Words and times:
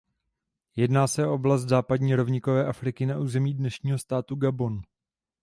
Jedná 0.75 1.07
se 1.07 1.27
o 1.27 1.33
oblast 1.33 1.61
západní 1.65 2.15
rovníkové 2.15 2.65
Afriky 2.67 3.05
na 3.05 3.17
území 3.17 3.53
dnešního 3.53 3.97
státu 3.97 4.35
Gabon. 4.35 4.81